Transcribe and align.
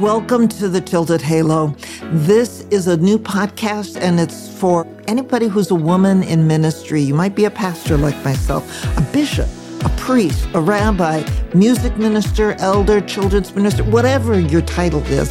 Welcome 0.00 0.48
to 0.48 0.70
the 0.70 0.80
Tilted 0.80 1.20
Halo. 1.20 1.76
This 2.04 2.62
is 2.70 2.86
a 2.86 2.96
new 2.96 3.18
podcast 3.18 4.00
and 4.00 4.18
it's 4.18 4.48
for 4.58 4.86
anybody 5.06 5.46
who's 5.46 5.70
a 5.70 5.74
woman 5.74 6.22
in 6.22 6.46
ministry. 6.46 7.02
You 7.02 7.12
might 7.12 7.34
be 7.34 7.44
a 7.44 7.50
pastor 7.50 7.98
like 7.98 8.16
myself, 8.24 8.64
a 8.96 9.02
bishop, 9.12 9.46
a 9.84 9.90
priest, 9.98 10.48
a 10.54 10.60
rabbi, 10.62 11.22
music 11.52 11.98
minister, 11.98 12.52
elder, 12.60 13.02
children's 13.02 13.54
minister, 13.54 13.84
whatever 13.84 14.40
your 14.40 14.62
title 14.62 15.02
is. 15.08 15.30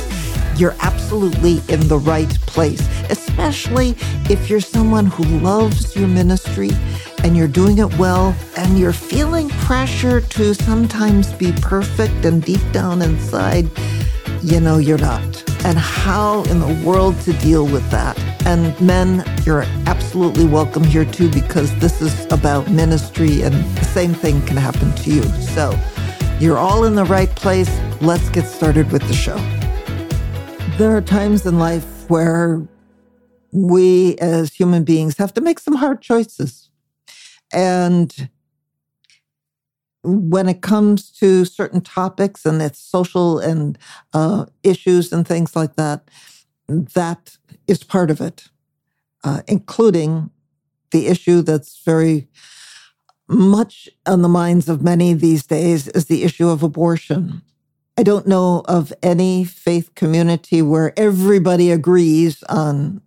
You're 0.60 0.76
absolutely 0.82 1.62
in 1.74 1.88
the 1.88 1.98
right 1.98 2.30
place, 2.42 2.88
especially 3.10 3.96
if 4.30 4.52
you're 4.52 4.60
someone 4.60 5.08
who 5.08 5.24
loves 5.40 5.96
your 5.96 6.08
ministry 6.08 6.70
and 7.24 7.36
you're 7.36 7.48
doing 7.48 7.80
it 7.80 7.98
well 7.98 8.36
and 8.56 8.78
you're 8.78 8.94
feeling 8.94 9.50
pressure 9.50 10.22
to 10.22 10.54
sometimes 10.54 11.34
be 11.34 11.54
perfect 11.54 12.24
and 12.24 12.44
deep 12.44 12.62
down 12.72 13.02
inside 13.02 13.68
you 14.44 14.60
know 14.60 14.78
you're 14.78 14.98
not. 14.98 15.44
And 15.66 15.78
how 15.78 16.44
in 16.44 16.60
the 16.60 16.84
world 16.86 17.20
to 17.22 17.34
deal 17.34 17.66
with 17.66 17.90
that. 17.92 18.18
And 18.46 18.80
men, 18.80 19.24
you're 19.44 19.64
absolutely 19.86 20.46
welcome 20.46 20.84
here 20.84 21.06
too, 21.06 21.30
because 21.30 21.78
this 21.80 22.02
is 22.02 22.26
about 22.32 22.70
ministry 22.70 23.42
and 23.42 23.54
the 23.78 23.86
same 23.86 24.14
thing 24.14 24.42
can 24.46 24.58
happen 24.58 24.94
to 24.94 25.10
you. 25.12 25.24
So 25.24 25.78
you're 26.40 26.58
all 26.58 26.86
in 26.86 26.96
the 26.96 27.06
right 27.06 27.30
place. 27.36 27.70
Let's 28.02 28.30
get 28.30 28.46
started 28.46 28.92
with 28.92 29.06
the 29.08 29.14
show. 29.14 29.38
There 30.78 30.96
are 30.96 31.02
times 31.02 31.46
in 31.46 31.60
life 31.60 32.10
where 32.10 32.66
we 33.52 34.16
as 34.20 34.54
human 34.54 34.84
beings 34.84 35.18
have 35.18 35.34
to 35.34 35.42
make 35.42 35.60
some 35.60 35.76
hard 35.76 36.02
choices. 36.02 36.70
And 37.52 38.30
when 40.04 40.48
it 40.48 40.62
comes 40.62 41.12
to 41.12 41.46
certain 41.46 41.82
topics 41.82 42.46
and 42.46 42.62
its 42.62 42.80
social 42.80 43.40
and 43.40 43.78
uh, 44.14 44.46
issues 44.64 45.12
and 45.12 45.28
things 45.28 45.56
like 45.56 45.76
that, 45.76 46.10
that 46.68 47.38
is 47.68 47.84
part 47.84 48.10
of 48.12 48.22
it, 48.22 48.50
uh, 49.24 49.42
including 49.48 50.30
the 50.92 51.08
issue 51.08 51.42
that's 51.42 51.82
very 51.84 52.28
much 53.28 53.88
on 54.06 54.22
the 54.22 54.30
minds 54.30 54.70
of 54.70 54.82
many 54.82 55.14
these 55.14 55.46
days 55.46 55.88
is 55.90 56.06
the 56.06 56.24
issue 56.24 56.50
of 56.50 56.64
abortion. 56.64 57.42
I 57.98 58.04
don't 58.04 58.28
know 58.28 58.64
of 58.66 58.94
any 59.04 59.44
faith 59.44 59.94
community 59.94 60.62
where 60.62 60.98
everybody 60.98 61.70
agrees 61.70 62.42
on 62.44 63.02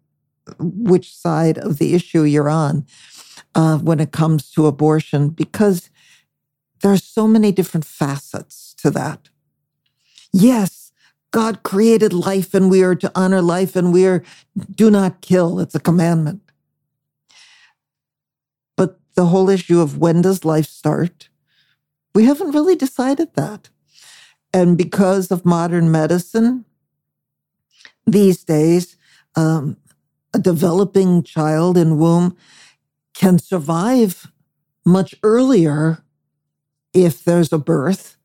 which 0.59 1.15
side 1.15 1.59
of 1.59 1.79
the 1.79 1.95
issue 1.95 2.23
you're 2.23 2.51
on 2.51 2.87
uh, 3.55 3.79
when 3.79 4.01
it 4.01 4.13
comes 4.13 4.51
to 4.53 4.67
abortion 4.67 5.31
because 5.31 5.91
there 6.83 6.93
are 6.93 6.99
so 6.99 7.27
many 7.27 7.53
different 7.53 7.87
facets 7.87 8.75
to 8.75 8.91
that. 8.91 9.31
Yes, 10.33 10.93
God 11.31 11.63
created 11.63 12.13
life 12.13 12.55
and 12.55 12.71
we 12.71 12.83
are 12.83 12.95
to 12.97 13.11
honor 13.15 13.41
life 13.41 13.75
and 13.75 13.93
we 13.93 14.07
are 14.07 14.23
do 14.75 14.91
not 14.91 15.23
kill. 15.23 15.61
It's 15.61 15.75
a 15.75 15.81
commandment. 15.81 16.43
But 18.77 19.01
the 19.15 19.27
whole 19.27 19.49
issue 19.49 19.81
of 19.81 19.99
when 19.99 20.23
does 20.23 20.45
life 20.45 20.67
start? 20.67 21.29
We 22.15 22.25
haven't 22.25 22.51
really 22.51 22.77
decided 22.77 23.35
that. 23.35 23.71
And 24.53 24.77
because 24.77 25.31
of 25.31 25.47
modern 25.47 25.91
medicine, 25.91 26.67
these 28.07 28.45
days, 28.45 28.97
um, 29.37 29.79
a 30.35 30.39
developing 30.39 31.23
child 31.23 31.79
in 31.79 31.99
womb 31.99 32.37
can 33.15 33.39
survive 33.39 34.31
much 34.85 35.15
earlier 35.23 36.02
if 36.95 37.25
there's 37.25 37.53
a 37.53 37.59
birth 37.59 38.17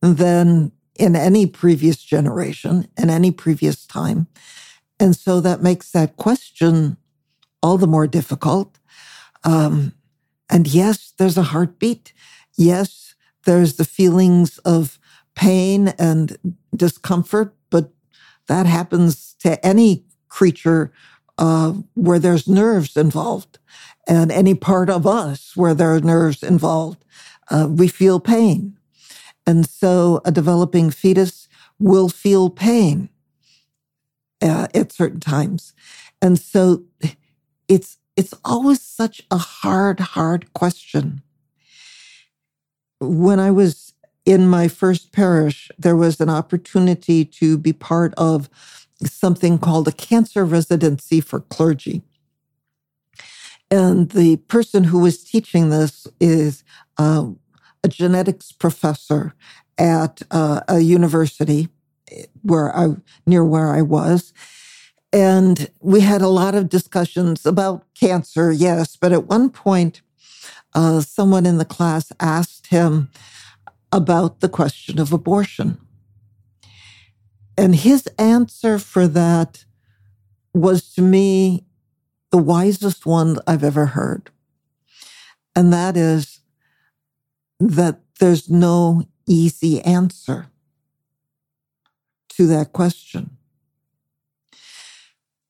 than 0.00 0.72
in 0.94 1.14
any 1.14 1.46
previous 1.46 2.02
generation, 2.02 2.88
in 2.96 3.10
any 3.10 3.30
previous 3.30 3.86
time. 3.86 4.26
And 4.98 5.14
so 5.14 5.40
that 5.40 5.62
makes 5.62 5.90
that 5.92 6.16
question 6.16 6.96
all 7.62 7.76
the 7.76 7.86
more 7.86 8.06
difficult. 8.06 8.78
Um, 9.44 9.92
and 10.48 10.66
yes, 10.66 11.12
there's 11.18 11.36
a 11.36 11.42
heartbeat. 11.42 12.12
Yes, 12.56 13.14
there's 13.44 13.74
the 13.74 13.84
feelings 13.84 14.58
of 14.58 14.98
pain 15.34 15.88
and 15.98 16.36
discomfort, 16.74 17.54
but 17.70 17.90
that 18.48 18.66
happens 18.66 19.34
to 19.40 19.64
any 19.64 20.04
creature 20.28 20.92
uh, 21.38 21.72
where 21.94 22.18
there's 22.18 22.48
nerves 22.48 22.96
involved 22.96 23.58
and 24.08 24.32
any 24.32 24.54
part 24.54 24.88
of 24.88 25.06
us 25.06 25.56
where 25.56 25.74
there 25.74 25.94
are 25.94 26.00
nerves 26.00 26.42
involved 26.42 27.04
uh, 27.50 27.68
we 27.70 27.88
feel 27.88 28.20
pain. 28.20 28.76
And 29.46 29.68
so 29.68 30.20
a 30.24 30.32
developing 30.32 30.90
fetus 30.90 31.48
will 31.78 32.08
feel 32.08 32.50
pain 32.50 33.08
uh, 34.42 34.68
at 34.74 34.92
certain 34.92 35.20
times. 35.20 35.72
And 36.20 36.38
so 36.38 36.84
it's, 37.68 37.98
it's 38.16 38.34
always 38.44 38.80
such 38.80 39.22
a 39.30 39.36
hard, 39.36 40.00
hard 40.00 40.52
question. 40.52 41.22
When 43.00 43.38
I 43.38 43.50
was 43.50 43.92
in 44.24 44.48
my 44.48 44.68
first 44.68 45.12
parish, 45.12 45.70
there 45.78 45.96
was 45.96 46.20
an 46.20 46.30
opportunity 46.30 47.24
to 47.24 47.56
be 47.58 47.72
part 47.72 48.12
of 48.16 48.48
something 49.04 49.58
called 49.58 49.86
a 49.86 49.92
cancer 49.92 50.44
residency 50.44 51.20
for 51.20 51.40
clergy. 51.40 52.02
And 53.70 54.10
the 54.10 54.36
person 54.36 54.84
who 54.84 55.00
was 55.00 55.22
teaching 55.24 55.70
this 55.70 56.06
is 56.20 56.64
uh, 56.98 57.30
a 57.82 57.88
genetics 57.88 58.52
professor 58.52 59.34
at 59.78 60.22
uh, 60.30 60.60
a 60.68 60.80
university 60.80 61.68
where 62.42 62.74
I 62.76 62.96
near 63.26 63.44
where 63.44 63.70
I 63.70 63.82
was. 63.82 64.32
And 65.12 65.70
we 65.80 66.00
had 66.00 66.20
a 66.20 66.28
lot 66.28 66.54
of 66.54 66.68
discussions 66.68 67.46
about 67.46 67.86
cancer, 67.94 68.52
yes, 68.52 68.96
but 68.96 69.12
at 69.12 69.26
one 69.26 69.50
point, 69.50 70.02
uh, 70.74 71.00
someone 71.00 71.46
in 71.46 71.58
the 71.58 71.64
class 71.64 72.12
asked 72.20 72.66
him 72.66 73.10
about 73.92 74.40
the 74.40 74.48
question 74.48 74.98
of 74.98 75.12
abortion. 75.12 75.78
And 77.56 77.74
his 77.74 78.06
answer 78.18 78.78
for 78.78 79.08
that 79.08 79.64
was 80.52 80.92
to 80.94 81.02
me 81.02 81.64
the 82.30 82.38
wisest 82.38 83.06
one 83.06 83.38
I've 83.46 83.64
ever 83.64 83.86
heard. 83.86 84.30
And 85.54 85.72
that 85.72 85.96
is 85.96 86.35
that 87.58 88.00
there's 88.18 88.50
no 88.50 89.02
easy 89.26 89.80
answer 89.82 90.48
to 92.30 92.46
that 92.46 92.72
question. 92.72 93.36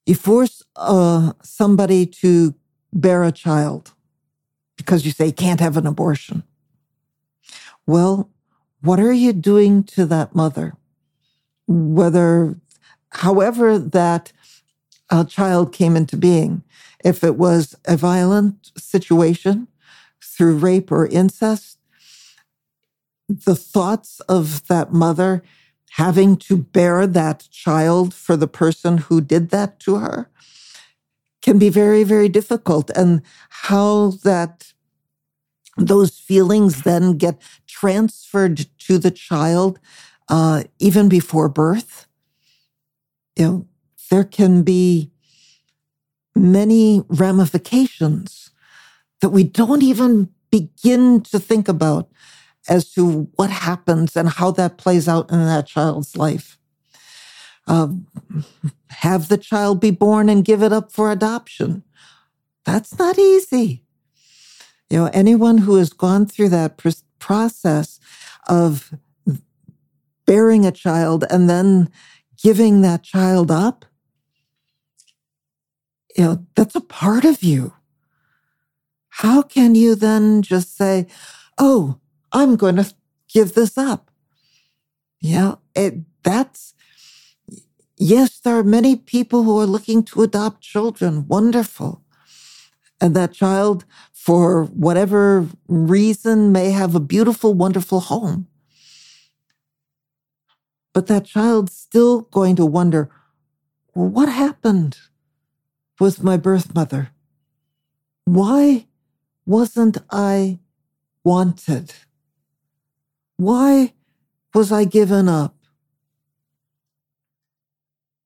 You 0.05 0.15
force 0.15 0.63
uh, 0.77 1.33
somebody 1.43 2.07
to 2.07 2.55
bear 2.93 3.25
a 3.25 3.33
child 3.33 3.93
because 4.77 5.05
you 5.05 5.11
say 5.11 5.33
can't 5.33 5.61
have 5.61 5.77
an 5.77 5.87
abortion. 5.87 6.45
Well, 7.87 8.31
what 8.83 9.01
are 9.01 9.13
you 9.13 9.33
doing 9.33 9.83
to 9.85 10.07
that 10.07 10.35
mother? 10.35 10.77
Whether, 11.67 12.57
however, 13.11 13.79
that 13.79 14.33
a 15.11 15.25
child 15.25 15.73
came 15.73 15.97
into 15.97 16.17
being, 16.17 16.63
if 17.05 17.25
it 17.25 17.37
was 17.37 17.75
a 17.87 17.97
violent 17.97 18.71
situation 18.77 19.69
through 20.23 20.59
rape 20.59 20.93
or 20.93 21.07
incest, 21.07 21.79
the 23.29 23.57
thoughts 23.57 24.21
of 24.21 24.67
that 24.69 24.93
mother 24.93 25.43
having 25.93 26.37
to 26.37 26.57
bear 26.57 27.07
that 27.07 27.49
child 27.51 28.13
for 28.13 28.37
the 28.37 28.49
person 28.49 28.99
who 28.99 29.21
did 29.21 29.51
that 29.51 29.81
to 29.81 29.97
her 29.97 30.31
can 31.43 31.59
be 31.59 31.69
very, 31.69 32.05
very 32.05 32.29
difficult. 32.29 32.91
And 32.91 33.23
how 33.49 34.13
that 34.25 34.73
those 35.77 36.19
feelings 36.19 36.83
then 36.83 37.19
get 37.19 37.41
transferred 37.67 38.67
to 38.79 38.99
the 38.99 39.11
child 39.11 39.79
uh, 40.29 40.65
even 40.79 41.09
before 41.09 41.49
birth. 41.49 42.07
You 43.37 43.45
know, 43.45 43.67
there 44.11 44.25
can 44.25 44.63
be 44.63 45.11
many 46.35 47.03
ramifications 47.09 48.51
that 49.21 49.31
we 49.31 49.45
don't 49.45 49.83
even 49.83 50.31
begin 50.51 51.21
to 51.23 51.39
think 51.39 51.69
about 51.69 52.09
as 52.69 52.93
to 52.93 53.29
what 53.37 53.51
happens 53.51 54.17
and 54.17 54.29
how 54.29 54.51
that 54.53 54.79
plays 54.79 55.09
out 55.09 55.31
in 55.31 55.39
that 55.39 55.67
child's 55.67 56.17
life. 56.17 56.59
Uh, 57.67 57.89
have 58.89 59.29
the 59.29 59.39
child 59.39 59.81
be 59.81 59.91
born 59.91 60.29
and 60.29 60.45
give 60.45 60.63
it 60.63 60.73
up 60.73 60.93
for 60.93 61.11
adoption. 61.11 61.83
That's 62.65 62.99
not 62.99 63.19
easy. 63.19 63.85
You 64.89 64.99
know, 64.99 65.11
anyone 65.13 65.59
who 65.59 65.77
has 65.77 65.93
gone 65.93 66.27
through 66.27 66.51
that 66.51 66.77
pr- 66.77 66.91
process 67.19 67.99
of 68.49 68.95
bearing 70.27 70.65
a 70.65 70.73
child 70.73 71.25
and 71.31 71.49
then 71.51 71.89
giving 72.43 72.83
that 72.83 73.03
child 73.03 73.51
up, 73.51 73.85
you 76.17 76.25
know, 76.25 76.47
that's 76.55 76.75
a 76.75 76.81
part 76.81 77.25
of 77.25 77.43
you. 77.43 77.75
How 79.09 79.43
can 79.43 79.75
you 79.75 79.95
then 79.95 80.43
just 80.43 80.77
say, 80.77 81.07
oh, 81.59 81.99
I'm 82.37 82.57
going 82.57 82.77
to 82.77 82.95
give 83.33 83.55
this 83.55 83.79
up. 83.79 84.11
Yeah, 85.21 85.55
it, 85.75 85.95
that's 86.23 86.75
yes, 87.97 88.39
there 88.41 88.59
are 88.59 88.65
many 88.79 88.97
people 88.97 89.43
who 89.45 89.59
are 89.59 89.67
looking 89.67 90.03
to 90.05 90.23
adopt 90.23 90.61
children. 90.61 91.27
Wonderful. 91.27 92.03
And 93.01 93.17
that 93.17 93.33
child, 93.33 93.85
for 94.13 94.65
whatever 94.65 95.49
reason, 95.69 96.53
may 96.53 96.71
have 96.71 96.95
a 96.95 97.01
beautiful, 97.01 97.55
wonderful 97.55 98.01
home. 98.01 98.47
But 100.93 101.07
that 101.09 101.25
child's 101.25 101.75
still 101.77 102.23
going 102.23 102.57
to 102.57 102.67
wonder 102.67 103.11
what 103.93 104.29
happened 104.29 104.99
with 105.99 106.23
my 106.23 106.37
birth 106.37 106.75
mother? 106.75 107.11
Why 108.25 108.87
wasn't 109.47 109.99
I 110.11 110.59
wanted? 111.25 111.95
Why 113.37 113.93
was 114.55 114.73
I 114.73 114.85
given 114.85 115.29
up? 115.29 115.55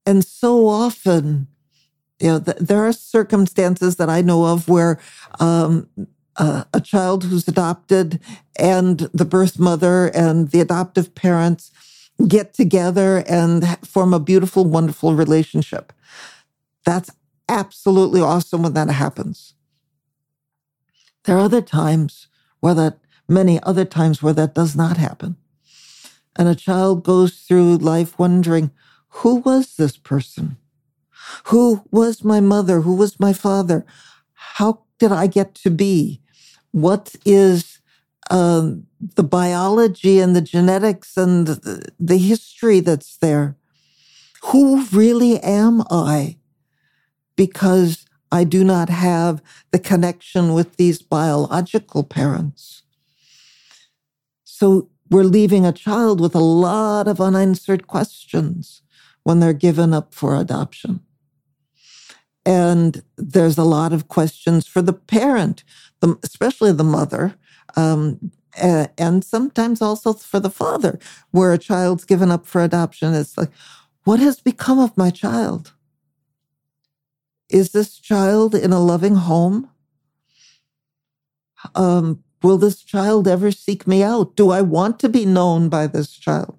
And 0.07 0.25
so 0.25 0.67
often, 0.67 1.49
you 2.21 2.29
know, 2.29 2.41
th- 2.41 2.59
there 2.59 2.87
are 2.87 2.93
circumstances 2.93 3.97
that 3.97 4.11
I 4.11 4.23
know 4.23 4.47
of 4.47 4.69
where 4.69 4.99
um, 5.41 5.89
uh, 6.37 6.65
a 6.73 6.81
child 6.81 7.25
who's 7.25 7.49
adopted 7.49 8.21
and 8.59 9.01
the 9.15 9.25
birth 9.25 9.59
mother 9.59 10.07
and 10.09 10.51
the 10.51 10.61
adoptive 10.61 11.15
parents 11.15 11.71
get 12.29 12.55
together 12.55 13.25
and 13.29 13.67
form 13.87 14.15
a 14.15 14.21
beautiful, 14.21 14.65
wonderful 14.65 15.15
relationship. 15.15 15.93
That's 16.85 17.11
absolutely 17.49 18.21
awesome 18.21 18.63
when 18.63 18.75
that 18.75 18.91
happens. 18.91 19.55
There 21.25 21.37
are 21.37 21.41
other 21.41 21.63
times 21.63 22.29
where 22.61 22.75
that, 22.75 22.99
many 23.31 23.63
other 23.63 23.87
times 23.87 24.23
where 24.23 24.35
that 24.35 24.55
does 24.55 24.77
not 24.77 24.99
happen. 24.99 25.37
And 26.37 26.49
a 26.49 26.55
child 26.55 27.05
goes 27.05 27.41
through 27.41 27.79
life 27.79 28.19
wondering, 28.19 28.73
who 29.09 29.37
was 29.37 29.77
this 29.77 29.97
person? 29.97 30.57
Who 31.47 31.85
was 31.91 32.25
my 32.25 32.41
mother? 32.41 32.83
Who 32.83 32.95
was 32.95 33.21
my 33.21 33.33
father? 33.33 33.87
How 34.35 34.83
did 34.99 35.13
I 35.13 35.27
get 35.27 35.55
to 35.57 35.71
be? 35.71 36.21
What 36.73 37.15
is 37.27 37.81
um, 38.31 38.87
the 39.17 39.25
biology 39.25 40.21
and 40.21 40.37
the 40.37 40.43
genetics 40.43 41.17
and 41.17 41.47
the, 41.47 41.91
the 41.99 42.19
history 42.19 42.81
that's 42.81 43.17
there? 43.19 43.57
Who 44.45 44.85
really 44.93 45.39
am 45.41 45.83
I? 45.91 46.39
Because 47.37 48.07
I 48.33 48.45
do 48.45 48.65
not 48.65 48.89
have 48.89 49.43
the 49.73 49.79
connection 49.79 50.55
with 50.55 50.77
these 50.77 51.03
biological 51.03 52.05
parents. 52.05 52.83
So 54.61 54.91
we're 55.09 55.23
leaving 55.23 55.65
a 55.65 55.73
child 55.73 56.21
with 56.21 56.35
a 56.35 56.39
lot 56.39 57.09
of 57.09 57.19
unanswered 57.19 57.87
questions 57.87 58.83
when 59.23 59.41
they're 59.41 59.55
given 59.55 59.95
up 59.95 60.15
for 60.15 60.37
adoption. 60.37 61.01
And 62.45 63.03
there's 63.17 63.57
a 63.57 63.65
lot 63.65 63.95
of 63.95 64.09
questions 64.09 64.67
for 64.67 64.83
the 64.83 64.93
parent, 64.93 65.65
especially 66.23 66.73
the 66.73 66.85
mother, 66.85 67.37
um, 67.75 68.33
and 68.55 69.25
sometimes 69.25 69.81
also 69.81 70.13
for 70.13 70.41
the 70.41 70.51
father, 70.51 70.99
where 71.31 71.55
a 71.55 71.59
child's 71.59 72.05
given 72.05 72.31
up 72.31 72.45
for 72.45 72.63
adoption. 72.63 73.15
It's 73.15 73.39
like, 73.39 73.53
what 74.05 74.21
has 74.21 74.41
become 74.41 74.79
of 74.79 74.95
my 74.95 75.09
child? 75.09 75.73
Is 77.49 77.73
this 77.73 77.99
child 77.99 78.55
in 78.55 78.75
a 78.75 78.79
loving 78.81 79.15
home? 79.15 79.71
Um, 81.75 82.23
will 82.43 82.59
this 82.59 82.83
child 82.83 83.29
ever 83.29 83.51
seek 83.51 83.87
me 83.87 84.03
out? 84.03 84.37
Do 84.37 84.51
I 84.51 84.63
want 84.63 84.99
to 85.01 85.09
be 85.09 85.25
known 85.25 85.69
by 85.69 85.87
this 85.87 86.13
child? 86.13 86.57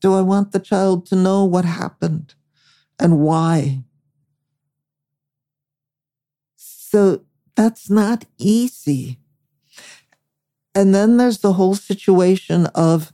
Do 0.00 0.14
I 0.14 0.20
want 0.20 0.52
the 0.52 0.60
child 0.60 1.06
to 1.06 1.16
know 1.16 1.44
what 1.44 1.64
happened 1.64 2.34
and 2.98 3.20
why? 3.20 3.82
So 6.56 7.22
that's 7.56 7.90
not 7.90 8.24
easy. 8.38 9.18
And 10.74 10.94
then 10.94 11.16
there's 11.16 11.38
the 11.38 11.54
whole 11.54 11.74
situation 11.74 12.66
of 12.66 13.12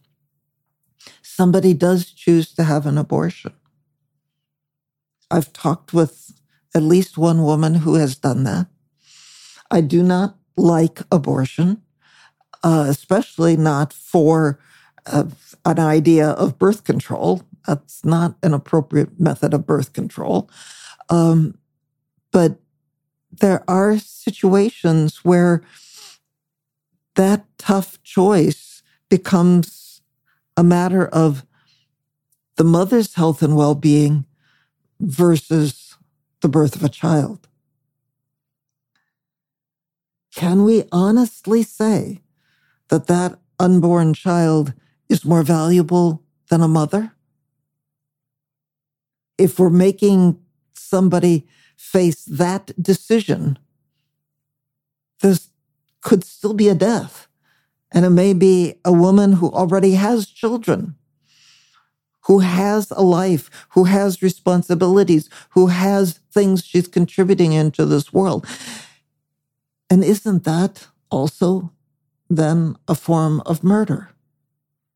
somebody 1.22 1.72
does 1.72 2.10
choose 2.10 2.52
to 2.54 2.64
have 2.64 2.86
an 2.86 2.98
abortion. 2.98 3.54
I've 5.30 5.52
talked 5.52 5.92
with 5.92 6.32
at 6.74 6.82
least 6.82 7.16
one 7.16 7.42
woman 7.42 7.76
who 7.76 7.94
has 7.94 8.16
done 8.16 8.44
that. 8.44 8.66
I 9.70 9.80
do 9.80 10.02
not 10.02 10.36
like 10.56 11.00
abortion, 11.10 11.82
uh, 12.62 12.86
especially 12.88 13.56
not 13.56 13.92
for 13.92 14.58
uh, 15.06 15.24
an 15.64 15.78
idea 15.78 16.30
of 16.30 16.58
birth 16.58 16.84
control. 16.84 17.42
That's 17.66 18.04
not 18.04 18.36
an 18.42 18.54
appropriate 18.54 19.18
method 19.18 19.54
of 19.54 19.66
birth 19.66 19.92
control. 19.92 20.50
Um, 21.10 21.58
but 22.32 22.58
there 23.30 23.68
are 23.68 23.98
situations 23.98 25.24
where 25.24 25.62
that 27.14 27.44
tough 27.58 28.02
choice 28.02 28.82
becomes 29.08 30.02
a 30.56 30.64
matter 30.64 31.06
of 31.06 31.44
the 32.56 32.64
mother's 32.64 33.14
health 33.14 33.42
and 33.42 33.56
well 33.56 33.74
being 33.74 34.24
versus 35.00 35.96
the 36.40 36.48
birth 36.48 36.76
of 36.76 36.84
a 36.84 36.88
child. 36.88 37.48
Can 40.34 40.64
we 40.64 40.84
honestly 40.90 41.62
say 41.62 42.20
that 42.88 43.06
that 43.06 43.38
unborn 43.60 44.14
child 44.14 44.74
is 45.08 45.24
more 45.24 45.44
valuable 45.44 46.24
than 46.50 46.60
a 46.60 46.68
mother? 46.68 47.12
If 49.38 49.58
we're 49.58 49.70
making 49.70 50.40
somebody 50.72 51.46
face 51.76 52.24
that 52.24 52.72
decision, 52.80 53.58
this 55.20 55.50
could 56.00 56.24
still 56.24 56.54
be 56.54 56.68
a 56.68 56.74
death. 56.74 57.28
And 57.92 58.04
it 58.04 58.10
may 58.10 58.32
be 58.32 58.74
a 58.84 58.92
woman 58.92 59.34
who 59.34 59.52
already 59.52 59.92
has 59.92 60.26
children, 60.26 60.96
who 62.22 62.40
has 62.40 62.90
a 62.90 63.02
life, 63.02 63.50
who 63.70 63.84
has 63.84 64.20
responsibilities, 64.20 65.30
who 65.50 65.68
has 65.68 66.18
things 66.32 66.64
she's 66.64 66.88
contributing 66.88 67.52
into 67.52 67.86
this 67.86 68.12
world. 68.12 68.46
And 69.94 70.02
isn't 70.02 70.42
that 70.42 70.88
also 71.08 71.70
then 72.28 72.74
a 72.88 72.96
form 72.96 73.40
of 73.46 73.62
murder? 73.62 74.10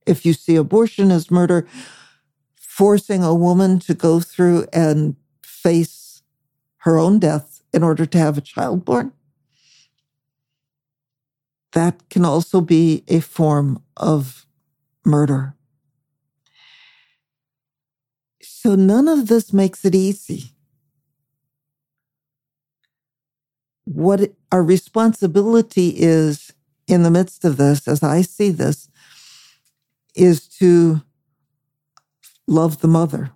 If 0.06 0.26
you 0.26 0.32
see 0.32 0.56
abortion 0.56 1.12
as 1.12 1.30
murder, 1.30 1.68
forcing 2.56 3.22
a 3.22 3.32
woman 3.32 3.78
to 3.78 3.94
go 3.94 4.18
through 4.18 4.66
and 4.73 5.14
face 5.40 6.25
her 6.78 6.99
own 6.99 7.20
death 7.20 7.62
in 7.73 7.84
order 7.84 8.06
to 8.06 8.18
have 8.18 8.37
a 8.37 8.40
child 8.40 8.84
born, 8.84 9.12
that 11.75 12.08
can 12.11 12.25
also 12.25 12.61
be 12.61 13.04
a 13.06 13.20
form 13.20 13.80
of 13.96 14.46
murder. 15.04 15.54
So 18.42 18.75
none 18.75 19.06
of 19.06 19.28
this 19.28 19.52
makes 19.52 19.84
it 19.84 19.94
easy. 19.94 20.57
What 23.95 24.33
our 24.52 24.62
responsibility 24.62 25.95
is 25.97 26.52
in 26.87 27.02
the 27.04 27.11
midst 27.11 27.45
of 27.45 27.57
this, 27.57 27.88
as 27.88 28.02
I 28.02 28.21
see 28.21 28.50
this, 28.50 28.88
is 30.14 30.47
to 30.59 31.02
love 32.47 32.80
the 32.80 32.88
mother, 32.88 33.30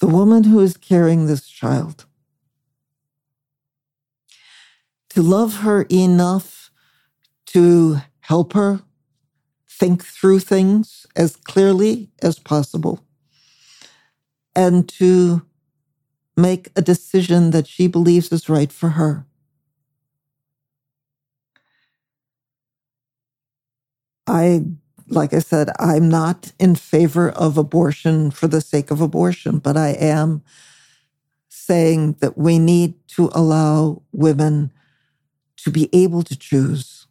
the 0.00 0.08
woman 0.08 0.44
who 0.44 0.60
is 0.60 0.76
carrying 0.76 1.26
this 1.26 1.46
child, 1.46 2.06
to 5.10 5.22
love 5.22 5.58
her 5.58 5.82
enough 5.90 6.70
to 7.46 7.98
help 8.20 8.54
her 8.54 8.82
think 9.68 10.04
through 10.04 10.40
things 10.40 11.06
as 11.14 11.36
clearly 11.36 12.10
as 12.22 12.38
possible, 12.40 13.04
and 14.56 14.88
to 14.88 15.42
make 16.38 16.70
a 16.76 16.82
decision 16.82 17.52
that 17.52 17.68
she 17.68 17.88
believes 17.88 18.32
is 18.32 18.48
right 18.50 18.72
for 18.72 18.90
her. 18.90 19.26
I, 24.26 24.64
like 25.08 25.34
I 25.34 25.40
said, 25.40 25.70
I'm 25.78 26.08
not 26.08 26.52
in 26.60 26.76
favor 26.76 27.30
of 27.30 27.58
abortion 27.58 28.30
for 28.32 28.48
the 28.48 28.62
sake 28.62 28.90
of 28.90 29.00
abortion, 29.02 29.58
but 29.58 29.76
I 29.76 29.90
am 29.90 30.42
saying 31.48 32.16
that 32.20 32.38
we 32.38 32.58
need 32.58 32.94
to 33.10 33.30
allow 33.34 34.02
women 34.12 34.72
to 35.58 35.70
be 35.70 35.90
able 35.92 36.22
to 36.24 36.36
choose, 36.38 37.06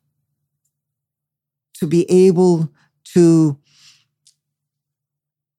to 1.76 1.88
be 1.88 2.10
able 2.12 2.70
to 3.16 3.58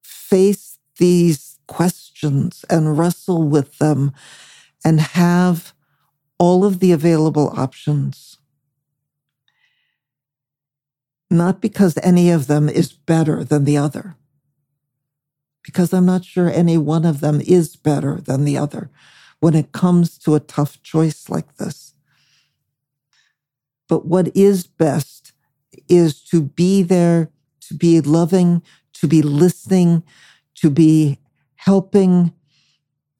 face 0.02 0.78
these 0.98 1.58
questions 1.68 2.07
and 2.22 2.98
wrestle 2.98 3.48
with 3.48 3.78
them 3.78 4.12
and 4.84 5.00
have 5.00 5.72
all 6.38 6.64
of 6.64 6.78
the 6.78 6.92
available 6.92 7.52
options. 7.56 8.38
Not 11.30 11.60
because 11.60 11.98
any 12.02 12.30
of 12.30 12.46
them 12.46 12.68
is 12.68 12.92
better 12.92 13.44
than 13.44 13.64
the 13.64 13.76
other, 13.76 14.16
because 15.62 15.92
I'm 15.92 16.06
not 16.06 16.24
sure 16.24 16.48
any 16.48 16.78
one 16.78 17.04
of 17.04 17.20
them 17.20 17.40
is 17.42 17.76
better 17.76 18.20
than 18.20 18.44
the 18.44 18.56
other 18.56 18.90
when 19.40 19.54
it 19.54 19.72
comes 19.72 20.18
to 20.18 20.34
a 20.34 20.40
tough 20.40 20.82
choice 20.82 21.28
like 21.28 21.56
this. 21.56 21.94
But 23.88 24.06
what 24.06 24.34
is 24.36 24.66
best 24.66 25.32
is 25.88 26.22
to 26.24 26.42
be 26.42 26.82
there, 26.82 27.30
to 27.60 27.74
be 27.74 28.00
loving, 28.00 28.62
to 28.94 29.06
be 29.06 29.22
listening, 29.22 30.02
to 30.56 30.70
be 30.70 31.18
helping 31.58 32.32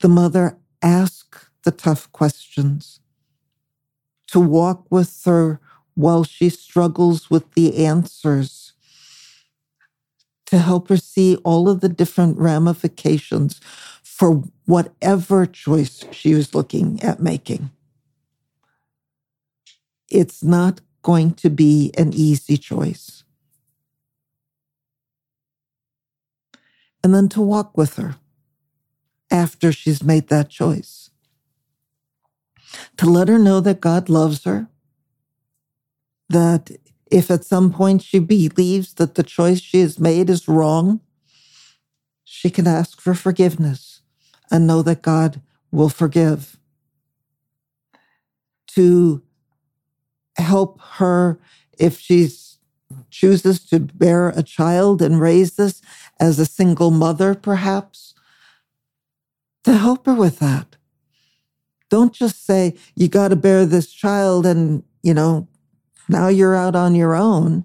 the 0.00 0.08
mother 0.08 0.56
ask 0.80 1.50
the 1.64 1.72
tough 1.72 2.10
questions, 2.12 3.00
to 4.28 4.38
walk 4.38 4.86
with 4.90 5.22
her 5.24 5.60
while 5.94 6.22
she 6.22 6.48
struggles 6.48 7.28
with 7.28 7.52
the 7.54 7.84
answers, 7.84 8.74
to 10.46 10.58
help 10.58 10.88
her 10.88 10.96
see 10.96 11.36
all 11.44 11.68
of 11.68 11.80
the 11.80 11.88
different 11.88 12.38
ramifications 12.38 13.60
for 14.04 14.44
whatever 14.66 15.44
choice 15.44 16.04
she 16.12 16.34
was 16.34 16.54
looking 16.54 17.02
at 17.02 17.20
making. 17.20 17.70
It's 20.08 20.44
not 20.44 20.80
going 21.02 21.34
to 21.34 21.50
be 21.50 21.92
an 21.98 22.12
easy 22.14 22.56
choice. 22.56 23.24
And 27.02 27.12
then 27.12 27.28
to 27.30 27.42
walk 27.42 27.76
with 27.76 27.96
her 27.96 28.16
after 29.30 29.72
she's 29.72 30.02
made 30.02 30.28
that 30.28 30.48
choice. 30.48 31.10
To 32.98 33.06
let 33.06 33.28
her 33.28 33.38
know 33.38 33.60
that 33.60 33.80
God 33.80 34.08
loves 34.08 34.44
her, 34.44 34.68
that 36.28 36.70
if 37.10 37.30
at 37.30 37.44
some 37.44 37.72
point 37.72 38.02
she 38.02 38.18
believes 38.18 38.94
that 38.94 39.14
the 39.14 39.22
choice 39.22 39.60
she 39.60 39.80
has 39.80 39.98
made 39.98 40.28
is 40.28 40.48
wrong, 40.48 41.00
she 42.24 42.50
can 42.50 42.66
ask 42.66 43.00
for 43.00 43.14
forgiveness 43.14 44.02
and 44.50 44.66
know 44.66 44.82
that 44.82 45.02
God 45.02 45.40
will 45.70 45.88
forgive. 45.88 46.58
To 48.68 49.22
help 50.36 50.80
her 50.80 51.40
if 51.78 51.98
she 51.98 52.28
chooses 53.10 53.64
to 53.66 53.80
bear 53.80 54.28
a 54.28 54.42
child 54.42 55.02
and 55.02 55.20
raise 55.20 55.52
this 55.56 55.80
as 56.20 56.38
a 56.38 56.46
single 56.46 56.90
mother, 56.90 57.34
perhaps, 57.34 58.14
to 59.68 59.76
help 59.76 60.06
her 60.06 60.14
with 60.14 60.38
that. 60.38 60.76
Don't 61.90 62.14
just 62.14 62.46
say, 62.46 62.74
you 62.96 63.08
got 63.08 63.28
to 63.28 63.36
bear 63.36 63.66
this 63.66 63.92
child 63.92 64.46
and, 64.46 64.82
you 65.02 65.12
know, 65.12 65.46
now 66.08 66.28
you're 66.28 66.56
out 66.56 66.74
on 66.74 66.94
your 66.94 67.14
own. 67.14 67.64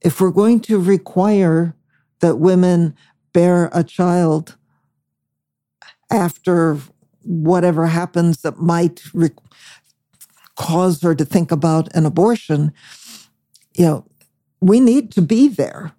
If 0.00 0.20
we're 0.20 0.30
going 0.30 0.60
to 0.60 0.80
require 0.80 1.76
that 2.20 2.36
women 2.36 2.94
bear 3.34 3.68
a 3.72 3.84
child 3.84 4.56
after 6.10 6.78
whatever 7.22 7.88
happens 7.88 8.40
that 8.42 8.58
might 8.58 9.02
re- 9.12 9.30
cause 10.56 11.02
her 11.02 11.14
to 11.14 11.24
think 11.26 11.52
about 11.52 11.94
an 11.94 12.06
abortion, 12.06 12.72
you 13.74 13.84
know, 13.84 14.06
we 14.62 14.80
need 14.80 15.12
to 15.12 15.20
be 15.20 15.48
there 15.48 15.92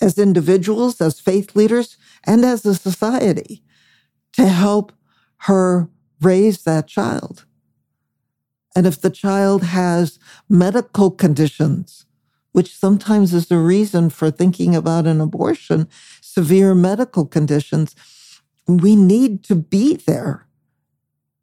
as 0.00 0.18
individuals, 0.18 1.02
as 1.02 1.20
faith 1.20 1.54
leaders, 1.54 1.98
and 2.26 2.46
as 2.46 2.64
a 2.64 2.74
society 2.74 3.63
to 4.34 4.46
help 4.46 4.92
her 5.38 5.88
raise 6.20 6.62
that 6.64 6.86
child. 6.86 7.44
And 8.76 8.86
if 8.86 9.00
the 9.00 9.10
child 9.10 9.62
has 9.62 10.18
medical 10.48 11.10
conditions, 11.10 12.06
which 12.52 12.74
sometimes 12.74 13.32
is 13.32 13.48
the 13.48 13.58
reason 13.58 14.10
for 14.10 14.30
thinking 14.30 14.74
about 14.74 15.06
an 15.06 15.20
abortion, 15.20 15.88
severe 16.20 16.74
medical 16.74 17.26
conditions, 17.26 17.94
we 18.66 18.96
need 18.96 19.44
to 19.44 19.54
be 19.54 19.96
there 19.96 20.46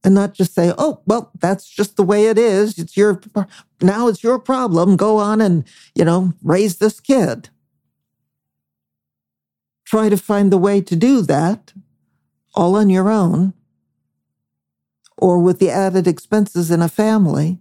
and 0.04 0.16
not 0.16 0.34
just 0.34 0.56
say, 0.56 0.74
oh, 0.78 1.02
well, 1.06 1.32
that's 1.40 1.70
just 1.70 1.96
the 1.96 2.04
way 2.04 2.26
it 2.26 2.38
is. 2.38 2.80
It's 2.80 2.98
your, 2.98 3.22
now 3.82 4.08
it's 4.08 4.24
your 4.24 4.40
problem. 4.40 4.98
Go 4.98 5.18
on 5.18 5.42
and, 5.42 5.64
you 5.94 6.04
know, 6.04 6.34
raise 6.42 6.78
this 6.78 7.00
kid. 7.00 7.50
Try 9.86 10.10
to 10.10 10.18
find 10.18 10.52
the 10.52 10.58
way 10.58 10.82
to 10.82 10.96
do 10.96 11.22
that 11.24 11.74
all 12.54 12.76
on 12.76 12.90
your 12.90 13.10
own 13.10 13.54
or 15.18 15.40
with 15.40 15.60
the 15.60 15.70
added 15.70 16.08
expenses 16.08 16.72
in 16.72 16.82
a 16.82 16.90
family. 16.90 17.60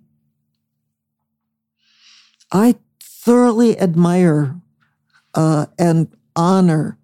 I 2.52 2.76
thoroughly 3.00 3.78
admire 3.78 4.60
uh, 5.34 5.66
and 5.78 6.08
honor 6.34 6.98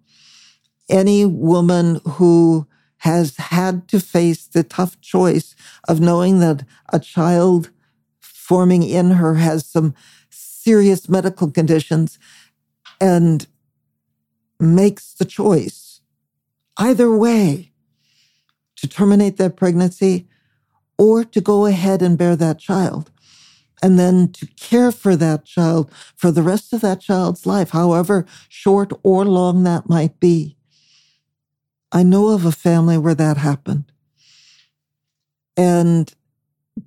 any 0.89 1.25
woman 1.25 2.01
who 2.05 2.67
has 2.97 3.37
had 3.37 3.87
to 3.87 3.99
face 3.99 4.47
the 4.47 4.63
tough 4.63 4.99
choice 4.99 5.55
of 5.87 5.99
knowing 5.99 6.39
that 6.39 6.65
a 6.91 6.99
child 6.99 7.69
forming 8.19 8.83
in 8.83 9.11
her 9.11 9.35
has 9.35 9.65
some 9.65 9.93
serious 10.29 11.07
medical 11.07 11.51
conditions 11.51 12.17
and 12.99 13.47
makes 14.59 15.13
the 15.13 15.25
choice 15.25 16.01
either 16.77 17.15
way 17.15 17.71
to 18.77 18.87
terminate 18.87 19.37
that 19.37 19.55
pregnancy 19.55 20.27
or 20.97 21.23
to 21.23 21.41
go 21.41 21.65
ahead 21.65 22.01
and 22.01 22.17
bear 22.17 22.35
that 22.35 22.59
child 22.59 23.11
and 23.81 23.99
then 23.99 24.31
to 24.31 24.47
care 24.59 24.91
for 24.91 25.15
that 25.15 25.45
child 25.45 25.91
for 26.15 26.31
the 26.31 26.41
rest 26.41 26.73
of 26.73 26.81
that 26.81 26.99
child's 26.99 27.45
life, 27.45 27.71
however 27.71 28.25
short 28.49 28.91
or 29.03 29.25
long 29.25 29.63
that 29.63 29.87
might 29.87 30.19
be. 30.19 30.55
I 31.91 32.03
know 32.03 32.29
of 32.29 32.45
a 32.45 32.51
family 32.51 32.97
where 32.97 33.15
that 33.15 33.37
happened. 33.37 33.91
And 35.55 36.13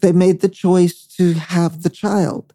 they 0.01 0.13
made 0.13 0.41
the 0.41 0.49
choice 0.49 1.07
to 1.17 1.35
have 1.35 1.83
the 1.83 1.91
child. 1.91 2.53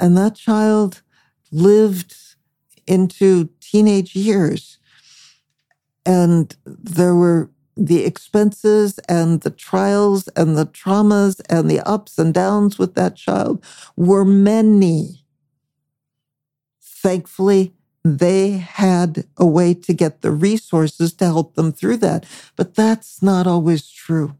And 0.00 0.16
that 0.16 0.34
child 0.34 1.02
lived 1.50 2.14
into 2.86 3.50
teenage 3.60 4.16
years. 4.16 4.78
And 6.04 6.54
there 6.64 7.14
were 7.14 7.50
the 7.76 8.04
expenses 8.04 8.98
and 9.08 9.40
the 9.40 9.50
trials 9.50 10.28
and 10.28 10.56
the 10.58 10.66
traumas 10.66 11.40
and 11.48 11.70
the 11.70 11.80
ups 11.80 12.18
and 12.18 12.34
downs 12.34 12.78
with 12.78 12.94
that 12.94 13.16
child 13.16 13.64
were 13.96 14.24
many. 14.24 15.24
Thankfully, 16.82 17.74
they 18.04 18.50
had 18.52 19.24
a 19.36 19.46
way 19.46 19.74
to 19.74 19.92
get 19.92 20.22
the 20.22 20.32
resources 20.32 21.12
to 21.14 21.24
help 21.26 21.54
them 21.54 21.72
through 21.72 21.98
that. 21.98 22.26
But 22.56 22.74
that's 22.74 23.22
not 23.22 23.46
always 23.46 23.88
true. 23.88 24.36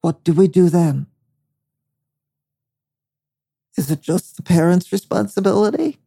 What 0.00 0.24
do 0.24 0.32
we 0.32 0.48
do 0.48 0.70
then? 0.70 1.06
Is 3.76 3.90
it 3.90 4.00
just 4.00 4.36
the 4.36 4.42
parent's 4.42 4.90
responsibility? 4.92 5.98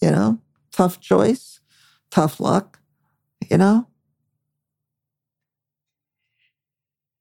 You 0.00 0.10
know, 0.10 0.38
tough 0.72 1.00
choice, 1.00 1.59
tough 2.10 2.40
luck, 2.40 2.80
you 3.50 3.56
know? 3.56 3.86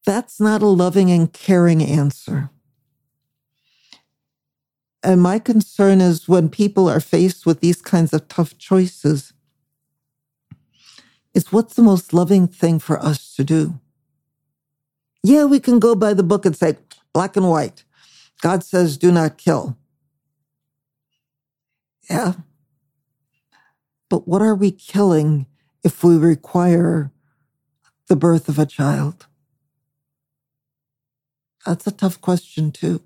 That's 0.05 0.39
not 0.39 0.62
a 0.62 0.67
loving 0.67 1.12
and 1.12 1.31
caring 1.31 1.84
answer. 1.84 2.50
And 5.03 5.22
my 5.22 5.39
concern 5.39 6.01
is 6.01 6.27
when 6.27 6.50
people 6.50 6.89
are 6.89 7.00
faced 7.00 7.46
with 7.46 7.62
these 7.62 7.81
kinds 7.81 8.13
of 8.13 8.27
tough 8.27 8.58
choices, 8.58 9.34
is 11.34 11.51
what's 11.51 11.75
the 11.75 11.84
most 11.84 12.12
loving 12.12 12.48
thing 12.48 12.79
for 12.79 13.00
us 13.00 13.34
to 13.36 13.43
do? 13.43 13.79
Yeah, 15.24 15.46
we 15.46 15.60
can 15.60 15.79
go 15.79 15.96
by 15.96 16.13
the 16.13 16.24
book 16.24 16.46
and 16.46 16.55
say, 16.55 16.77
black 17.13 17.36
and 17.38 17.50
white. 17.50 17.84
God 18.41 18.63
says, 18.63 18.98
do 18.98 19.12
not 19.12 19.38
kill. 19.38 19.77
Yeah. 22.10 22.34
But 24.10 24.28
what 24.28 24.42
are 24.42 24.56
we 24.56 24.72
killing 24.72 25.48
if 25.84 26.04
we 26.04 26.18
require 26.18 27.12
the 28.08 28.16
birth 28.16 28.50
of 28.50 28.60
a 28.60 28.66
child? 28.66 29.28
That's 31.66 31.88
a 31.88 31.92
tough 31.92 32.22
question, 32.22 32.72
too. 32.72 33.01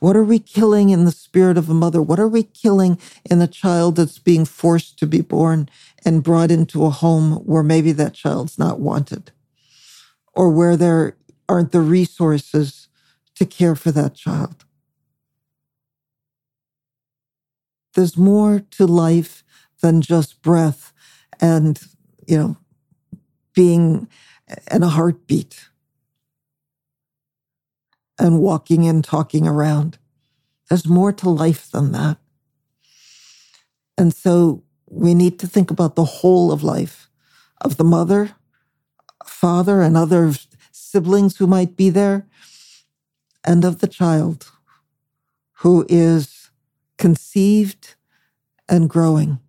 What 0.00 0.16
are 0.16 0.24
we 0.24 0.38
killing 0.38 0.90
in 0.90 1.04
the 1.04 1.12
spirit 1.12 1.58
of 1.58 1.70
a 1.70 1.74
mother? 1.74 2.02
What 2.02 2.20
are 2.20 2.28
we 2.28 2.42
killing 2.42 2.98
in 3.30 3.40
a 3.40 3.46
child 3.46 3.96
that's 3.96 4.18
being 4.18 4.44
forced 4.44 4.98
to 4.98 5.06
be 5.06 5.20
born 5.20 5.68
and 6.04 6.22
brought 6.22 6.50
into 6.50 6.84
a 6.84 6.90
home 6.90 7.32
where 7.46 7.62
maybe 7.62 7.92
that 7.92 8.14
child's 8.14 8.58
not 8.58 8.80
wanted 8.80 9.32
or 10.34 10.50
where 10.50 10.76
there 10.76 11.16
aren't 11.48 11.72
the 11.72 11.80
resources 11.80 12.88
to 13.36 13.46
care 13.46 13.76
for 13.76 13.92
that 13.92 14.14
child? 14.14 14.64
There's 17.94 18.16
more 18.16 18.60
to 18.72 18.86
life 18.86 19.44
than 19.80 20.00
just 20.00 20.42
breath 20.42 20.92
and, 21.40 21.80
you 22.26 22.36
know, 22.36 22.56
being 23.54 24.08
in 24.70 24.82
a 24.82 24.88
heartbeat 24.88 25.68
and 28.18 28.40
walking 28.40 28.86
and 28.86 29.04
talking 29.04 29.46
around. 29.46 29.98
There's 30.68 30.86
more 30.86 31.12
to 31.12 31.30
life 31.30 31.70
than 31.70 31.92
that. 31.92 32.18
And 33.96 34.14
so 34.14 34.62
we 34.88 35.14
need 35.14 35.38
to 35.40 35.46
think 35.46 35.70
about 35.70 35.96
the 35.96 36.04
whole 36.04 36.52
of 36.52 36.62
life 36.62 37.08
of 37.60 37.76
the 37.76 37.84
mother, 37.84 38.36
father, 39.26 39.82
and 39.82 39.96
other 39.96 40.32
siblings 40.70 41.36
who 41.36 41.46
might 41.46 41.76
be 41.76 41.90
there, 41.90 42.26
and 43.44 43.64
of 43.64 43.80
the 43.80 43.88
child 43.88 44.50
who 45.54 45.84
is 45.88 46.50
conceived 46.96 47.96
and 48.68 48.88
growing. 48.88 49.40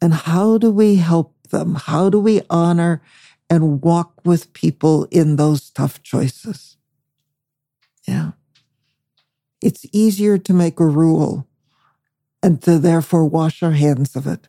And 0.00 0.14
how 0.14 0.58
do 0.58 0.70
we 0.70 0.96
help 0.96 1.34
them? 1.48 1.74
How 1.74 2.08
do 2.10 2.20
we 2.20 2.42
honor 2.48 3.02
and 3.50 3.82
walk 3.82 4.24
with 4.24 4.52
people 4.52 5.04
in 5.10 5.36
those 5.36 5.70
tough 5.70 6.02
choices? 6.02 6.76
Yeah. 8.06 8.32
It's 9.60 9.84
easier 9.92 10.38
to 10.38 10.52
make 10.52 10.78
a 10.78 10.86
rule 10.86 11.48
and 12.42 12.62
to 12.62 12.78
therefore 12.78 13.24
wash 13.24 13.62
our 13.62 13.72
hands 13.72 14.14
of 14.14 14.26
it. 14.26 14.48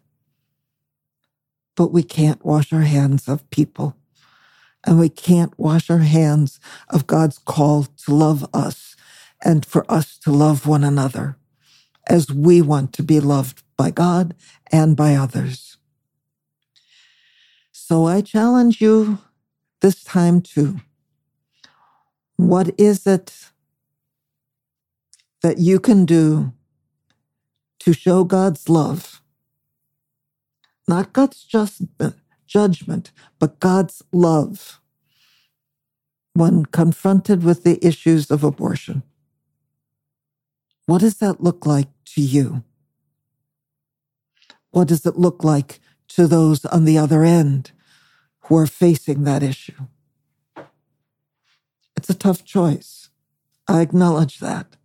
But 1.75 1.91
we 1.91 2.03
can't 2.03 2.43
wash 2.45 2.71
our 2.71 2.81
hands 2.81 3.27
of 3.27 3.49
people. 3.49 3.95
And 4.85 4.99
we 4.99 5.09
can't 5.09 5.57
wash 5.57 5.89
our 5.89 5.99
hands 5.99 6.59
of 6.89 7.07
God's 7.07 7.37
call 7.37 7.83
to 7.83 8.13
love 8.13 8.47
us 8.53 8.95
and 9.43 9.65
for 9.65 9.89
us 9.91 10.17
to 10.19 10.31
love 10.31 10.67
one 10.67 10.83
another 10.83 11.37
as 12.07 12.31
we 12.31 12.61
want 12.61 12.93
to 12.93 13.03
be 13.03 13.19
loved 13.19 13.63
by 13.79 13.89
God 13.91 14.35
and 14.73 14.97
by 14.97 15.15
others. 15.15 15.77
So 17.71 18.07
I 18.07 18.19
challenge 18.19 18.81
you 18.81 19.19
this 19.79 20.03
time 20.03 20.41
too. 20.41 20.81
What 22.35 22.71
is 22.77 23.07
it 23.07 23.51
that 25.41 25.59
you 25.59 25.79
can 25.79 26.03
do 26.03 26.51
to 27.79 27.93
show 27.93 28.25
God's 28.25 28.67
love? 28.67 29.21
Not 30.85 31.13
God's 31.13 31.41
just 31.45 31.83
judgment, 32.47 33.13
but 33.39 33.61
God's 33.61 34.03
love 34.11 34.81
when 36.33 36.65
confronted 36.65 37.45
with 37.45 37.63
the 37.63 37.79
issues 37.81 38.29
of 38.29 38.43
abortion. 38.43 39.03
What 40.85 40.99
does 40.99 41.19
that 41.19 41.41
look 41.41 41.65
like 41.65 41.87
to 42.15 42.21
you? 42.21 42.63
What 44.71 44.87
does 44.87 45.05
it 45.05 45.17
look 45.17 45.43
like 45.43 45.79
to 46.09 46.27
those 46.27 46.65
on 46.65 46.85
the 46.85 46.97
other 46.97 47.23
end 47.23 47.71
who 48.41 48.57
are 48.57 48.67
facing 48.67 49.23
that 49.23 49.43
issue? 49.43 49.87
It's 51.95 52.09
a 52.09 52.13
tough 52.13 52.45
choice. 52.45 53.09
I 53.67 53.81
acknowledge 53.81 54.39
that. 54.39 54.77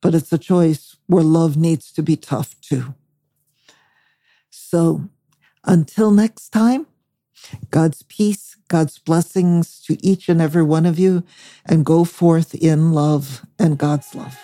But 0.00 0.14
it's 0.14 0.32
a 0.32 0.38
choice 0.38 0.96
where 1.06 1.24
love 1.24 1.56
needs 1.56 1.92
to 1.92 2.02
be 2.02 2.16
tough 2.16 2.60
too. 2.60 2.94
So 4.50 5.08
until 5.64 6.10
next 6.10 6.50
time, 6.50 6.86
God's 7.70 8.02
peace, 8.04 8.56
God's 8.68 8.98
blessings 8.98 9.80
to 9.82 9.96
each 10.06 10.28
and 10.28 10.40
every 10.40 10.62
one 10.62 10.86
of 10.86 10.98
you, 10.98 11.24
and 11.64 11.84
go 11.84 12.04
forth 12.04 12.54
in 12.54 12.92
love 12.92 13.44
and 13.58 13.78
God's 13.78 14.14
love. 14.14 14.38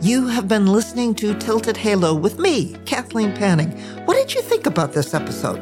You 0.00 0.28
have 0.28 0.46
been 0.46 0.66
listening 0.66 1.14
to 1.16 1.34
Tilted 1.34 1.76
Halo 1.76 2.14
with 2.14 2.38
me, 2.38 2.76
Kathleen 2.84 3.34
Panning. 3.34 3.70
What 4.04 4.14
did 4.14 4.34
you 4.34 4.42
think 4.42 4.66
about 4.66 4.92
this 4.92 5.14
episode? 5.14 5.60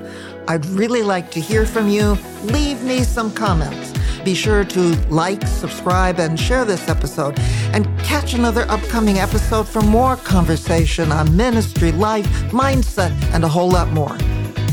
I'd 0.49 0.67
really 0.67 1.03
like 1.03 1.31
to 1.33 1.41
hear 1.41 1.65
from 1.65 1.89
you. 1.89 2.19
Leave 2.43 2.83
me 2.83 3.05
some 3.05 3.33
comments. 3.33 3.93
Be 4.25 4.35
sure 4.35 4.65
to 4.65 4.81
like, 5.09 5.47
subscribe, 5.47 6.19
and 6.19 6.39
share 6.39 6.65
this 6.65 6.89
episode. 6.89 7.39
And 7.73 7.87
catch 8.01 8.35
another 8.35 8.69
upcoming 8.71 9.19
episode 9.19 9.69
for 9.69 9.83
more 9.83 10.17
conversation 10.17 11.13
on 11.13 11.37
ministry, 11.37 11.93
life, 11.93 12.27
mindset, 12.51 13.13
and 13.33 13.45
a 13.45 13.49
whole 13.49 13.71
lot 13.71 13.93
more 13.93 14.17